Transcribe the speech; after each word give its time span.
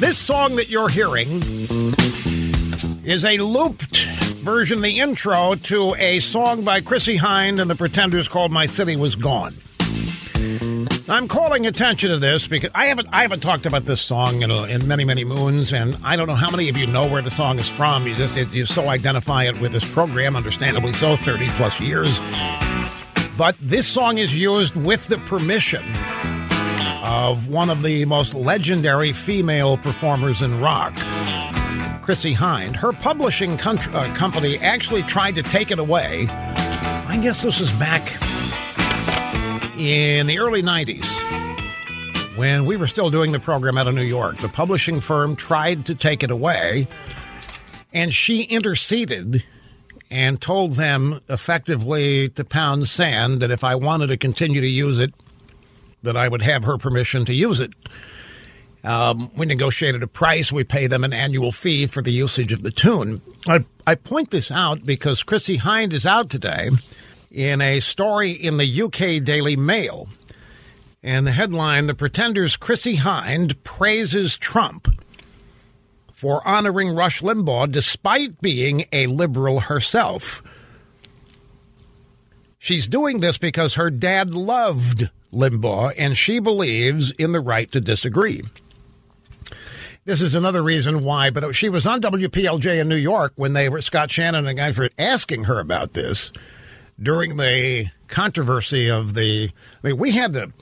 This 0.00 0.18
song 0.18 0.56
that 0.56 0.68
you're 0.68 0.88
hearing 0.88 1.40
is 3.04 3.24
a 3.24 3.38
looped 3.38 4.06
version, 4.42 4.80
the 4.80 4.98
intro 4.98 5.54
to 5.54 5.94
a 5.94 6.18
song 6.18 6.64
by 6.64 6.80
Chrissie 6.80 7.16
Hynde 7.16 7.60
and 7.60 7.70
the 7.70 7.76
Pretenders 7.76 8.26
called 8.26 8.50
My 8.50 8.66
City 8.66 8.96
Was 8.96 9.14
Gone. 9.14 9.54
I'm 11.08 11.28
calling 11.28 11.66
attention 11.66 12.10
to 12.10 12.18
this 12.18 12.48
because 12.48 12.70
I 12.74 12.86
haven't 12.86 13.08
I 13.12 13.22
haven't 13.22 13.40
talked 13.40 13.66
about 13.66 13.84
this 13.84 14.00
song 14.00 14.42
in, 14.42 14.50
a, 14.50 14.64
in 14.64 14.88
many 14.88 15.04
many 15.04 15.24
moons, 15.24 15.72
and 15.72 15.96
I 16.02 16.16
don't 16.16 16.26
know 16.26 16.34
how 16.34 16.50
many 16.50 16.68
of 16.68 16.76
you 16.76 16.88
know 16.88 17.06
where 17.06 17.22
the 17.22 17.30
song 17.30 17.60
is 17.60 17.68
from. 17.68 18.04
You 18.06 18.16
just 18.16 18.36
it, 18.36 18.52
you 18.52 18.66
so 18.66 18.88
identify 18.88 19.44
it 19.44 19.60
with 19.60 19.70
this 19.70 19.88
program, 19.90 20.34
understandably 20.34 20.92
so, 20.92 21.14
30 21.16 21.48
plus 21.50 21.78
years. 21.80 22.18
But 23.38 23.56
this 23.60 23.86
song 23.86 24.18
is 24.18 24.34
used 24.34 24.74
with 24.74 25.06
the 25.06 25.18
permission 25.18 25.84
of 27.04 27.48
one 27.48 27.68
of 27.68 27.82
the 27.82 28.06
most 28.06 28.32
legendary 28.32 29.12
female 29.12 29.76
performers 29.76 30.40
in 30.40 30.58
rock, 30.58 30.94
Chrissie 32.02 32.34
Hynde. 32.34 32.74
Her 32.76 32.94
publishing 32.94 33.58
country, 33.58 33.92
uh, 33.92 34.12
company 34.14 34.58
actually 34.58 35.02
tried 35.02 35.34
to 35.34 35.42
take 35.42 35.70
it 35.70 35.78
away. 35.78 36.26
I 36.30 37.20
guess 37.22 37.42
this 37.42 37.60
is 37.60 37.70
back 37.72 38.02
in 39.78 40.26
the 40.26 40.38
early 40.38 40.62
90s 40.62 41.04
when 42.38 42.64
we 42.64 42.78
were 42.78 42.86
still 42.86 43.10
doing 43.10 43.32
the 43.32 43.38
program 43.38 43.76
out 43.76 43.86
of 43.86 43.94
New 43.94 44.02
York. 44.02 44.38
The 44.38 44.48
publishing 44.48 45.00
firm 45.00 45.36
tried 45.36 45.84
to 45.86 45.94
take 45.94 46.22
it 46.22 46.30
away, 46.30 46.88
and 47.92 48.14
she 48.14 48.44
interceded 48.44 49.44
and 50.10 50.40
told 50.40 50.74
them 50.74 51.20
effectively 51.28 52.30
to 52.30 52.44
pound 52.44 52.88
sand 52.88 53.42
that 53.42 53.50
if 53.50 53.62
I 53.62 53.74
wanted 53.74 54.06
to 54.06 54.16
continue 54.16 54.62
to 54.62 54.66
use 54.66 54.98
it, 55.00 55.12
that 56.04 56.16
I 56.16 56.28
would 56.28 56.42
have 56.42 56.64
her 56.64 56.78
permission 56.78 57.24
to 57.26 57.34
use 57.34 57.60
it. 57.60 57.72
Um, 58.84 59.30
we 59.34 59.46
negotiated 59.46 60.02
a 60.02 60.06
price. 60.06 60.52
We 60.52 60.62
pay 60.62 60.86
them 60.86 61.04
an 61.04 61.12
annual 61.12 61.52
fee 61.52 61.86
for 61.86 62.02
the 62.02 62.12
usage 62.12 62.52
of 62.52 62.62
the 62.62 62.70
tune. 62.70 63.22
I, 63.48 63.64
I 63.86 63.94
point 63.94 64.30
this 64.30 64.50
out 64.50 64.84
because 64.84 65.22
Chrissie 65.22 65.58
Hynde 65.58 65.94
is 65.94 66.04
out 66.04 66.28
today 66.28 66.68
in 67.30 67.60
a 67.60 67.80
story 67.80 68.32
in 68.32 68.58
the 68.58 68.82
UK 68.82 69.24
Daily 69.24 69.56
Mail. 69.56 70.08
And 71.02 71.26
the 71.26 71.32
headline 71.32 71.86
The 71.86 71.94
Pretenders' 71.94 72.56
Chrissie 72.56 72.96
Hynde 72.96 73.62
praises 73.64 74.36
Trump 74.36 75.02
for 76.12 76.46
honoring 76.46 76.94
Rush 76.94 77.22
Limbaugh 77.22 77.70
despite 77.70 78.40
being 78.40 78.86
a 78.92 79.06
liberal 79.06 79.60
herself. 79.60 80.42
She's 82.58 82.86
doing 82.86 83.20
this 83.20 83.36
because 83.36 83.74
her 83.74 83.90
dad 83.90 84.34
loved 84.34 85.10
Limbaugh 85.34 85.94
and 85.98 86.16
she 86.16 86.38
believes 86.38 87.10
in 87.12 87.32
the 87.32 87.40
right 87.40 87.70
to 87.72 87.80
disagree. 87.80 88.42
This 90.06 90.20
is 90.20 90.34
another 90.34 90.62
reason 90.62 91.02
why, 91.02 91.30
but 91.30 91.54
she 91.54 91.70
was 91.70 91.86
on 91.86 92.02
WPLJ 92.02 92.78
in 92.78 92.88
New 92.88 92.96
York 92.96 93.32
when 93.36 93.54
they 93.54 93.70
were 93.70 93.80
Scott 93.80 94.10
Shannon 94.10 94.46
and 94.46 94.76
were 94.76 94.90
asking 94.98 95.44
her 95.44 95.58
about 95.58 95.94
this 95.94 96.30
during 97.00 97.38
the 97.38 97.86
controversy 98.08 98.90
of 98.90 99.14
the. 99.14 99.50
I 99.82 99.86
mean, 99.86 99.96
we 99.96 100.12
had 100.12 100.34
to. 100.34 100.52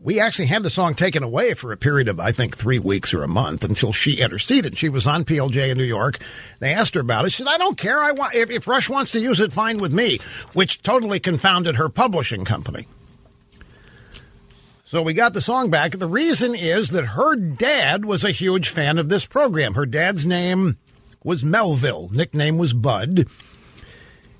We 0.00 0.20
actually 0.20 0.46
had 0.46 0.62
the 0.62 0.70
song 0.70 0.94
taken 0.94 1.22
away 1.22 1.52
for 1.52 1.70
a 1.70 1.76
period 1.76 2.08
of, 2.08 2.18
I 2.18 2.32
think, 2.32 2.56
three 2.56 2.78
weeks 2.78 3.12
or 3.12 3.22
a 3.22 3.28
month 3.28 3.62
until 3.62 3.92
she 3.92 4.20
interceded. 4.20 4.78
She 4.78 4.88
was 4.88 5.06
on 5.06 5.24
PLJ 5.24 5.70
in 5.70 5.76
New 5.76 5.84
York. 5.84 6.18
They 6.60 6.72
asked 6.72 6.94
her 6.94 7.00
about 7.00 7.26
it. 7.26 7.32
She 7.32 7.42
said, 7.42 7.50
"I 7.52 7.58
don't 7.58 7.76
care. 7.76 8.00
I 8.00 8.12
want 8.12 8.34
if, 8.34 8.50
if 8.50 8.68
Rush 8.68 8.88
wants 8.88 9.12
to 9.12 9.20
use 9.20 9.40
it, 9.40 9.52
fine 9.52 9.78
with 9.78 9.92
me," 9.92 10.20
which 10.52 10.80
totally 10.82 11.18
confounded 11.18 11.74
her 11.74 11.88
publishing 11.88 12.44
company. 12.44 12.86
So 14.88 15.02
we 15.02 15.14
got 15.14 15.34
the 15.34 15.40
song 15.40 15.68
back. 15.68 15.92
The 15.92 16.06
reason 16.06 16.54
is 16.54 16.90
that 16.90 17.04
her 17.04 17.34
dad 17.34 18.04
was 18.04 18.22
a 18.22 18.30
huge 18.30 18.68
fan 18.68 18.98
of 18.98 19.08
this 19.08 19.26
program. 19.26 19.74
Her 19.74 19.84
dad's 19.84 20.24
name 20.24 20.78
was 21.24 21.42
Melville, 21.42 22.08
nickname 22.12 22.56
was 22.56 22.72
Bud. 22.72 23.26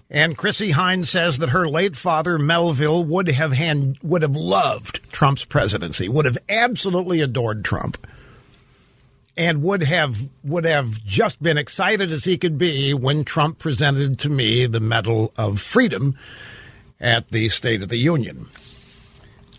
And 0.09 0.39
Chrissie 0.39 0.71
Hynde 0.71 1.09
says 1.09 1.39
that 1.39 1.49
her 1.49 1.67
late 1.67 1.97
father 1.97 2.39
Melville 2.39 3.03
would 3.03 3.27
have 3.27 3.53
hand, 3.55 3.99
would 4.05 4.23
have 4.23 4.37
loved 4.37 5.11
Trump's 5.11 5.45
presidency, 5.45 6.09
would 6.09 6.27
have 6.27 6.39
absolutely 6.49 7.21
adored 7.21 7.65
Trump, 7.65 8.07
and 9.37 9.65
would 9.65 9.83
have 9.83 10.17
would 10.45 10.65
have 10.65 11.05
just 11.05 11.43
been 11.43 11.59
excited 11.59 12.13
as 12.13 12.23
he 12.23 12.39
could 12.39 12.57
be 12.57 12.95
when 12.95 13.25
Trump 13.25 13.59
presented 13.59 14.21
to 14.21 14.29
me 14.29 14.67
the 14.67 14.79
Medal 14.79 15.33
of 15.37 15.61
Freedom 15.61 16.17
at 17.01 17.31
the 17.31 17.49
State 17.49 17.83
of 17.83 17.89
the 17.89 17.99
Union. 17.99 18.47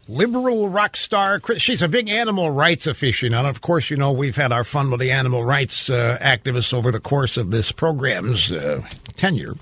Liberal 0.09 0.69
rock 0.69 0.95
star, 0.95 1.41
she's 1.57 1.81
a 1.81 1.87
big 1.89 2.07
animal 2.07 2.49
rights 2.49 2.87
aficionado. 2.87 3.49
Of 3.49 3.59
course, 3.59 3.89
you 3.89 3.97
know 3.97 4.13
we've 4.13 4.37
had 4.37 4.53
our 4.53 4.63
fun 4.63 4.89
with 4.89 5.01
the 5.01 5.11
animal 5.11 5.43
rights 5.43 5.89
uh, 5.89 6.17
activists 6.21 6.73
over 6.73 6.91
the 6.91 7.01
course 7.01 7.35
of 7.35 7.51
this 7.51 7.73
program's 7.73 8.49
uh, 8.49 8.83
tenure. 9.17 9.55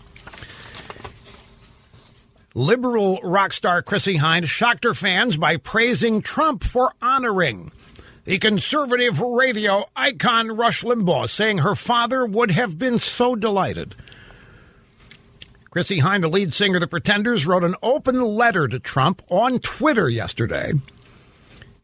Liberal 2.54 3.20
rock 3.24 3.54
star 3.54 3.82
Chrissie 3.82 4.20
Hynde 4.20 4.46
shocked 4.46 4.84
her 4.84 4.94
fans 4.94 5.36
by 5.36 5.58
praising 5.58 6.22
Trump 6.22 6.64
for 6.64 6.94
honoring 7.02 7.72
the 8.26 8.38
conservative 8.38 9.20
radio 9.20 9.86
icon 9.96 10.52
Rush 10.52 10.84
Limbaugh, 10.84 11.28
saying 11.28 11.60
her 11.60 11.76
father 11.76 12.24
would 12.24 12.52
have 12.52 12.78
been 12.78 13.00
so 13.00 13.36
delighted. 13.36 13.96
Chrissie 15.76 16.00
Hynde, 16.00 16.22
the 16.22 16.30
lead 16.30 16.54
singer 16.54 16.78
of 16.78 16.80
The 16.80 16.88
Pretenders, 16.88 17.46
wrote 17.46 17.66
an 17.66 17.76
open 17.84 18.22
letter 18.22 18.66
to 18.66 18.80
Trump 18.80 19.22
on 19.28 19.60
Twitter 19.60 20.08
yesterday 20.08 20.72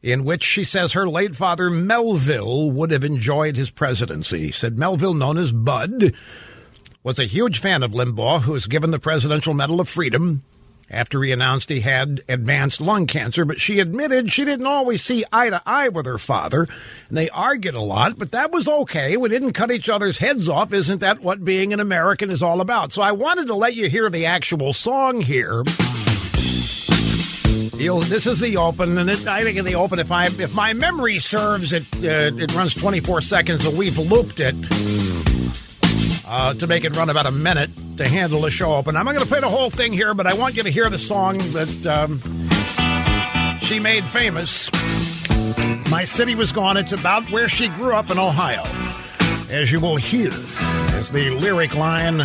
in 0.02 0.24
which 0.24 0.44
she 0.44 0.64
says 0.64 0.94
her 0.94 1.10
late 1.10 1.36
father 1.36 1.70
Melville 1.70 2.72
would 2.72 2.92
have 2.92 3.04
enjoyed 3.04 3.58
his 3.58 3.70
presidency. 3.70 4.50
Said 4.50 4.78
Melville, 4.78 5.14
known 5.14 5.38
as 5.38 5.52
Bud, 5.52 6.14
was 7.04 7.20
a 7.20 7.26
huge 7.26 7.60
fan 7.60 7.84
of 7.84 7.92
Limbaugh, 7.92 8.44
who 8.44 8.54
was 8.54 8.66
given 8.66 8.92
the 8.92 8.98
Presidential 8.98 9.54
Medal 9.54 9.82
of 9.82 9.90
Freedom 9.90 10.42
after 10.92 11.22
he 11.24 11.32
announced 11.32 11.70
he 11.70 11.80
had 11.80 12.22
advanced 12.28 12.82
lung 12.82 13.08
cancer, 13.08 13.46
but 13.46 13.60
she 13.60 13.80
admitted 13.80 14.32
she 14.32 14.46
didn't 14.46 14.66
always 14.66 15.02
see 15.02 15.24
eye 15.32 15.50
to 15.50 15.62
eye 15.66 15.90
with 15.90 16.06
her 16.06 16.18
father. 16.18 16.68
And 17.08 17.18
they 17.18 17.30
argued 17.30 17.76
a 17.76 17.82
lot, 17.82 18.20
but 18.20 18.32
that 18.32 18.52
was 18.52 18.68
okay. 18.68 19.18
We 19.18 19.30
didn't 19.30 19.54
cut 19.54 19.72
each 19.72 19.90
other's 19.90 20.18
heads 20.18 20.50
off. 20.50 20.74
Isn't 20.74 21.00
that 21.00 21.22
what 21.22 21.44
being 21.44 21.74
an 21.74 21.80
American 21.80 22.30
is 22.30 22.44
all 22.44 22.62
about? 22.62 22.92
So 22.92 23.02
I 23.02 23.14
wanted 23.14 23.48
to 23.48 23.56
let 23.56 23.76
you 23.76 23.90
hear 23.90 24.10
the 24.10 24.26
actual 24.26 24.74
song 24.74 25.22
here. 25.22 25.64
This 27.82 28.28
is 28.28 28.40
the 28.40 28.58
open, 28.58 29.00
and 29.00 29.10
it, 29.10 29.26
I 29.26 29.44
think 29.44 29.58
in 29.58 29.66
the 29.66 29.74
open, 29.74 29.98
if 29.98 30.12
I 30.12 30.26
if 30.26 30.54
my 30.54 30.74
memory 30.74 31.18
serves, 31.18 31.74
it 31.74 31.84
uh, 31.96 32.30
it 32.38 32.54
runs 32.54 32.76
24 32.76 33.22
seconds, 33.22 33.64
so 33.64 33.72
we've 33.72 33.98
looped 33.98 34.40
it 34.40 35.31
uh, 36.32 36.54
to 36.54 36.66
make 36.66 36.86
it 36.86 36.96
run 36.96 37.10
about 37.10 37.26
a 37.26 37.32
minute 37.32 37.70
to 37.98 38.08
handle 38.08 38.42
the 38.42 38.50
show 38.50 38.74
open. 38.74 38.96
I'm 38.96 39.06
not 39.06 39.12
going 39.12 39.24
to 39.24 39.30
play 39.30 39.42
the 39.42 39.50
whole 39.50 39.70
thing 39.70 39.92
here, 39.92 40.14
but 40.14 40.26
I 40.26 40.34
want 40.34 40.56
you 40.56 40.64
to 40.64 40.70
hear 40.70 40.90
the 40.90 40.98
song 40.98 41.38
that 41.38 41.86
um, 41.86 42.22
she 43.60 43.80
made 43.80 44.06
famous. 44.06 44.72
My 45.92 46.06
City 46.06 46.36
Was 46.36 46.54
Gone. 46.54 46.78
It's 46.78 46.94
about 46.94 47.30
where 47.32 47.50
she 47.50 47.68
grew 47.68 47.94
up 47.94 48.10
in 48.10 48.18
Ohio, 48.18 48.64
as 49.50 49.74
you 49.74 49.82
will 49.82 49.98
hear 49.98 50.32
as 50.32 51.12
the 51.12 51.32
lyric 51.32 51.76
line 51.76 52.22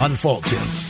unfolds 0.00 0.52
here. 0.52 0.89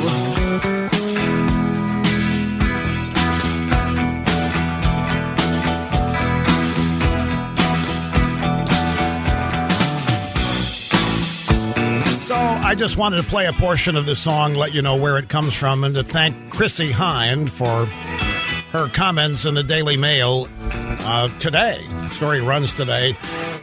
I 12.71 12.73
just 12.73 12.95
wanted 12.95 13.17
to 13.17 13.23
play 13.23 13.47
a 13.47 13.51
portion 13.51 13.97
of 13.97 14.05
the 14.05 14.15
song, 14.15 14.53
let 14.53 14.73
you 14.73 14.81
know 14.81 14.95
where 14.95 15.17
it 15.17 15.27
comes 15.27 15.53
from, 15.53 15.83
and 15.83 15.93
to 15.93 16.05
thank 16.05 16.51
Chrissie 16.51 16.93
Hynde 16.93 17.49
for 17.49 17.85
her 18.71 18.87
comments 18.87 19.43
in 19.43 19.55
the 19.55 19.61
Daily 19.61 19.97
Mail 19.97 20.47
uh, 20.61 21.27
today. 21.39 21.85
Story 22.11 22.39
runs 22.39 22.71
today. 22.71 23.11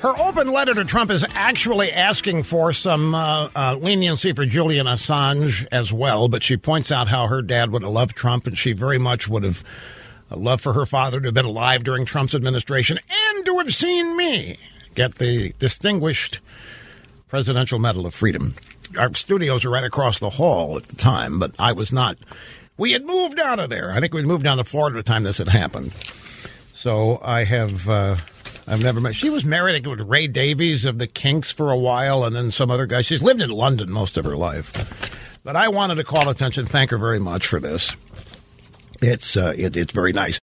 Her 0.03 0.15
open 0.19 0.53
letter 0.53 0.75
to 0.75 0.85
Trump 0.85 1.11
is 1.11 1.25
actually 1.31 1.91
asking 1.91 2.43
for 2.43 2.75
some 2.75 3.15
uh, 3.15 3.49
uh, 3.57 3.79
leniency 3.81 4.35
for 4.35 4.45
Julian 4.45 4.87
Assange 4.87 5.67
as 5.73 5.91
well, 5.91 6.29
but 6.29 6.43
she 6.43 6.59
points 6.59 6.93
out 6.93 7.09
how 7.09 7.29
her 7.29 7.41
dad 7.41 7.71
would 7.71 7.81
have 7.81 7.91
loved 7.91 8.15
Trump 8.15 8.47
and 8.47 8.59
she 8.59 8.75
very 8.75 8.99
much 8.99 9.27
would 9.27 9.43
have 9.43 9.65
loved 10.31 10.63
for 10.63 10.75
her 10.75 10.85
father 10.85 11.19
to 11.19 11.29
have 11.29 11.35
been 11.35 11.47
alive 11.47 11.83
during 11.83 12.05
Trump's 12.05 12.35
administration 12.35 12.99
and 13.09 13.47
to 13.47 13.57
have 13.57 13.73
seen 13.73 14.19
me 14.19 14.59
get 14.95 15.15
the 15.15 15.55
distinguished 15.59 16.41
Presidential 17.29 17.79
Medal 17.79 18.05
of 18.05 18.13
Freedom. 18.13 18.55
Our 18.97 19.13
studios 19.15 19.65
are 19.65 19.71
right 19.71 19.85
across 19.85 20.19
the 20.19 20.31
hall 20.31 20.77
at 20.77 20.85
the 20.85 20.97
time, 20.97 21.39
but 21.39 21.53
I 21.59 21.73
was 21.73 21.93
not. 21.93 22.17
We 22.77 22.93
had 22.93 23.05
moved 23.05 23.41
out 23.41 23.59
of 23.59 23.71
there. 23.71 23.93
I 23.93 24.01
think 24.01 24.15
we'd 24.15 24.27
moved 24.27 24.45
down 24.45 24.59
to 24.59 24.65
Florida 24.65 24.99
at 24.99 25.05
the 25.05 25.13
time 25.13 25.25
this 25.25 25.39
had 25.39 25.49
happened. 25.49 25.93
So 26.73 27.21
I 27.23 27.45
have. 27.45 27.89
Uh, 27.89 28.17
I've 28.67 28.83
never 28.83 29.01
met. 29.01 29.15
She 29.15 29.31
was 29.31 29.45
married 29.45 29.83
to 29.85 29.97
Ray 29.97 30.27
Davies 30.27 30.85
of 30.85 30.99
the 30.99 31.07
Kinks 31.07 31.51
for 31.51 31.71
a 31.71 31.77
while, 31.77 32.25
and 32.25 32.37
then 32.37 32.51
some 32.51 32.71
other 32.71 32.87
guy. 32.87 33.03
She's 33.03 33.23
lived 33.23 33.41
in 33.41 33.51
London 33.51 33.91
most 33.91 34.17
of 34.17 34.25
her 34.25 34.37
life. 34.37 35.41
But 35.43 35.57
I 35.57 35.69
wanted 35.69 35.95
to 35.97 36.05
call 36.05 36.29
attention. 36.29 36.67
Thank 36.67 36.91
her 36.91 36.99
very 36.99 37.19
much 37.19 37.47
for 37.47 37.59
this. 37.59 37.97
It's 39.01 39.37
uh, 39.37 39.55
it, 39.57 39.77
it's 39.77 39.93
very 39.93 40.13
nice. 40.13 40.37